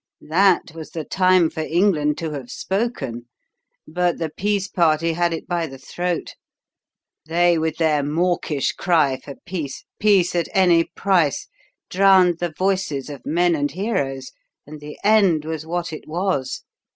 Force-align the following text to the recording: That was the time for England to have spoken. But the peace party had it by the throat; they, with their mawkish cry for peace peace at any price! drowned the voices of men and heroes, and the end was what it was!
That 0.29 0.71
was 0.73 0.89
the 0.89 1.03
time 1.05 1.51
for 1.51 1.59
England 1.61 2.17
to 2.17 2.31
have 2.31 2.49
spoken. 2.49 3.27
But 3.87 4.17
the 4.17 4.31
peace 4.35 4.67
party 4.67 5.13
had 5.13 5.31
it 5.31 5.47
by 5.47 5.67
the 5.67 5.77
throat; 5.77 6.33
they, 7.27 7.59
with 7.59 7.77
their 7.77 8.01
mawkish 8.01 8.71
cry 8.71 9.19
for 9.23 9.35
peace 9.45 9.85
peace 9.99 10.33
at 10.33 10.47
any 10.55 10.85
price! 10.95 11.47
drowned 11.87 12.39
the 12.39 12.51
voices 12.57 13.11
of 13.11 13.27
men 13.27 13.53
and 13.53 13.69
heroes, 13.69 14.31
and 14.65 14.81
the 14.81 14.97
end 15.03 15.45
was 15.45 15.67
what 15.67 15.93
it 15.93 16.07
was! 16.07 16.63